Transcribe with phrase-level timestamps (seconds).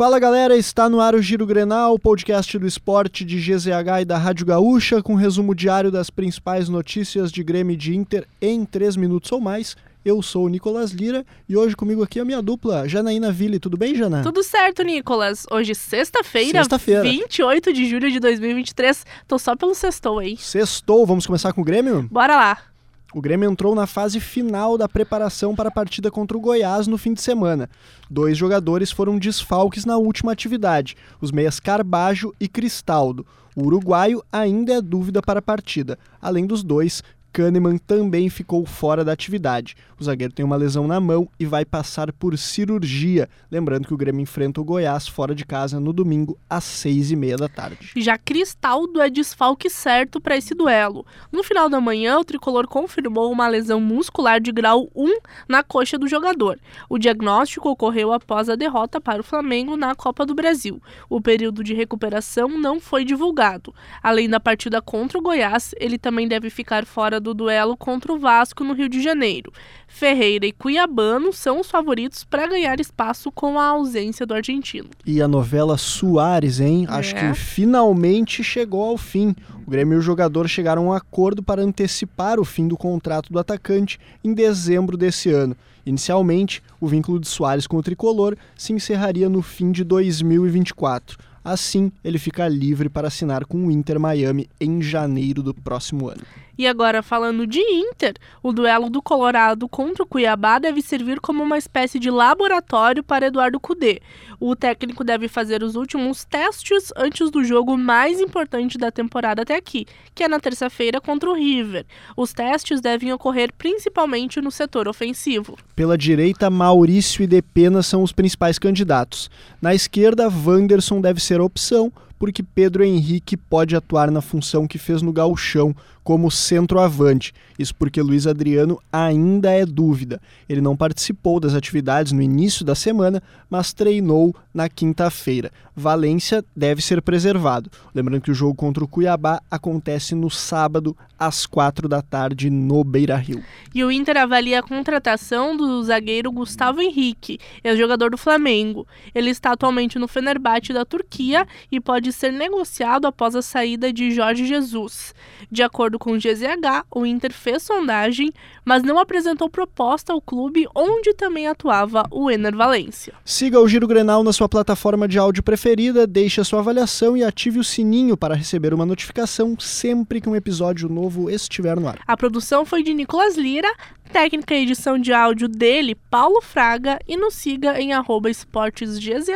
[0.00, 4.16] Fala galera, está no ar o Giro Grenal, podcast do esporte de GZH e da
[4.16, 8.96] Rádio Gaúcha, com resumo diário das principais notícias de Grêmio e de Inter em 3
[8.96, 9.76] minutos ou mais.
[10.02, 13.58] Eu sou o Nicolas Lira e hoje comigo aqui a minha dupla, Janaína Ville.
[13.58, 14.22] Tudo bem, Jana?
[14.22, 15.44] Tudo certo, Nicolas.
[15.50, 17.02] Hoje, sexta-feira, Sexta-feira.
[17.02, 19.04] 28 de julho de 2023.
[19.28, 20.34] Tô só pelo sextou aí.
[20.38, 22.08] Sextou, vamos começar com o Grêmio?
[22.10, 22.69] Bora lá.
[23.12, 26.96] O Grêmio entrou na fase final da preparação para a partida contra o Goiás no
[26.96, 27.68] fim de semana.
[28.08, 33.26] Dois jogadores foram desfalques na última atividade, os meias Carbajo e Cristaldo.
[33.56, 35.98] O uruguaio ainda é dúvida para a partida.
[36.22, 39.76] Além dos dois, Kahneman também ficou fora da atividade.
[39.98, 43.28] O zagueiro tem uma lesão na mão e vai passar por cirurgia.
[43.50, 47.16] Lembrando que o Grêmio enfrenta o Goiás fora de casa no domingo às seis e
[47.16, 47.92] meia da tarde.
[47.96, 51.04] Já Cristaldo é desfalque certo para esse duelo.
[51.30, 55.98] No final da manhã, o tricolor confirmou uma lesão muscular de grau 1 na coxa
[55.98, 56.58] do jogador.
[56.88, 60.80] O diagnóstico ocorreu após a derrota para o Flamengo na Copa do Brasil.
[61.08, 63.74] O período de recuperação não foi divulgado.
[64.02, 68.18] Além da partida contra o Goiás, ele também deve ficar fora do duelo contra o
[68.18, 69.52] Vasco no Rio de Janeiro.
[69.86, 74.88] Ferreira e Cuiabano são os favoritos para ganhar espaço com a ausência do argentino.
[75.04, 76.86] E a novela Soares, hein?
[76.88, 76.92] É.
[76.92, 79.34] Acho que finalmente chegou ao fim.
[79.66, 83.32] O Grêmio e o jogador chegaram a um acordo para antecipar o fim do contrato
[83.32, 85.56] do atacante em dezembro desse ano.
[85.84, 91.18] Inicialmente, o vínculo de Soares com o tricolor se encerraria no fim de 2024.
[91.42, 96.20] Assim, ele fica livre para assinar com o Inter Miami em janeiro do próximo ano.
[96.60, 101.42] E agora, falando de Inter, o duelo do Colorado contra o Cuiabá deve servir como
[101.42, 104.02] uma espécie de laboratório para Eduardo Cudê.
[104.38, 109.56] O técnico deve fazer os últimos testes antes do jogo mais importante da temporada até
[109.56, 111.86] aqui, que é na terça-feira contra o River.
[112.14, 115.56] Os testes devem ocorrer principalmente no setor ofensivo.
[115.74, 119.30] Pela direita, Maurício e Depena são os principais candidatos.
[119.62, 124.76] Na esquerda, Wanderson deve ser a opção, porque Pedro Henrique pode atuar na função que
[124.76, 127.32] fez no Gauchão, como centroavante.
[127.58, 130.20] Isso porque Luiz Adriano ainda é dúvida.
[130.48, 135.50] Ele não participou das atividades no início da semana, mas treinou na quinta-feira.
[135.76, 137.70] Valência deve ser preservado.
[137.94, 142.82] Lembrando que o jogo contra o Cuiabá acontece no sábado, às quatro da tarde, no
[142.82, 143.42] Beira Rio.
[143.74, 148.86] E o Inter avalia a contratação do zagueiro Gustavo Henrique, ex-jogador do Flamengo.
[149.14, 154.10] Ele está atualmente no Fenerbahçe da Turquia e pode ser negociado após a saída de
[154.10, 155.14] Jorge Jesus.
[155.50, 158.32] De acordo com o GZH, o Inter fez sondagem,
[158.64, 163.14] mas não apresentou proposta ao clube onde também atuava o Ener Valência.
[163.24, 167.24] Siga o Giro Grenal na sua plataforma de áudio preferida, deixe a sua avaliação e
[167.24, 171.98] ative o sininho para receber uma notificação sempre que um episódio novo estiver no ar.
[172.06, 173.72] A produção foi de Nicolas Lira,
[174.12, 179.28] técnica e edição de áudio dele, Paulo Fraga, e nos siga em arroba esportesgzh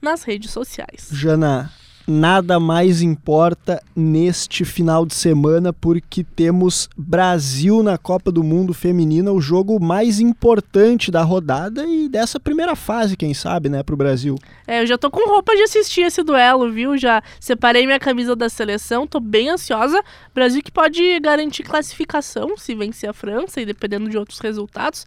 [0.00, 1.08] nas redes sociais.
[1.12, 1.70] Jana,
[2.06, 9.32] nada mais importa neste final de semana porque temos Brasil na Copa do Mundo Feminina,
[9.32, 14.36] o jogo mais importante da rodada e dessa primeira fase, quem sabe, né, pro Brasil.
[14.66, 16.96] É, eu já tô com roupa de assistir esse duelo, viu?
[16.96, 20.02] Já separei minha camisa da seleção, tô bem ansiosa.
[20.34, 25.06] Brasil que pode garantir classificação se vencer a França e dependendo de outros resultados.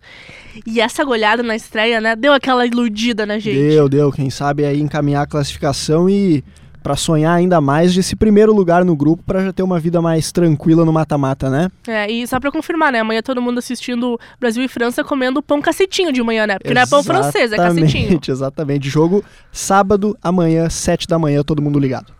[0.65, 3.57] E essa goleada na estreia, né, deu aquela iludida na gente.
[3.57, 6.43] Deu, deu, quem sabe aí encaminhar a classificação e
[6.87, 10.31] para sonhar ainda mais desse primeiro lugar no grupo para já ter uma vida mais
[10.31, 11.69] tranquila no mata-mata, né?
[11.85, 13.01] É, e só pra confirmar, né?
[13.01, 16.57] Amanhã todo mundo assistindo Brasil e França comendo pão cacetinho de manhã, né?
[16.57, 18.03] Porque não é pão francês, é cacetinho.
[18.03, 18.89] Exatamente, exatamente.
[18.89, 19.21] Jogo
[19.51, 22.16] sábado, amanhã, sete da manhã, todo mundo ligado.